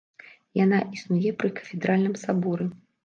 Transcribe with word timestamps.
Яна 0.63 0.79
існуе 0.95 1.33
пры 1.43 1.53
кафедральным 1.59 2.15
саборы. 2.25 2.65